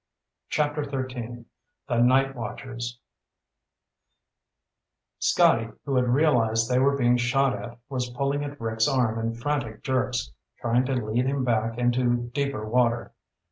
[0.49, 1.45] CHAPTER XIII
[1.87, 2.97] The Night Watchers
[5.19, 9.35] Scotty, who had realized they were being shot at, was pulling at Rick's arm in
[9.35, 13.13] frantic jerks, trying to lead him back into deeper water.